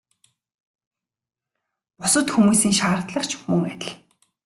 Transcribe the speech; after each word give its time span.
Бусад 1.99 2.27
хүмүүсийн 2.33 2.75
шаардлага 2.79 3.23
ч 3.29 3.31
мөн 3.45 3.63
адил. 3.73 3.93